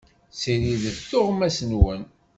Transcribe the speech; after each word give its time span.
Ssiridet 0.31 0.99
tuɣmas-nwen. 1.09 2.01